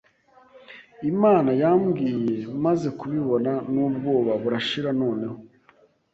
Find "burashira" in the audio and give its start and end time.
4.41-4.89